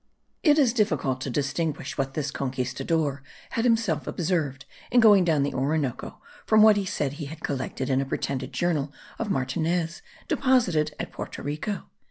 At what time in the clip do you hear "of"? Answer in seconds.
9.19-9.29